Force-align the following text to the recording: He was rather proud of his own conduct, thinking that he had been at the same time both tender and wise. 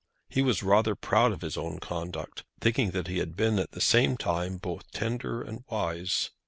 He 0.29 0.41
was 0.41 0.63
rather 0.63 0.95
proud 0.95 1.31
of 1.31 1.43
his 1.43 1.55
own 1.55 1.77
conduct, 1.77 2.43
thinking 2.59 2.89
that 2.89 3.05
he 3.05 3.19
had 3.19 3.35
been 3.35 3.59
at 3.59 3.73
the 3.73 3.79
same 3.81 4.17
time 4.17 4.57
both 4.57 4.89
tender 4.89 5.43
and 5.43 5.63
wise. 5.69 6.31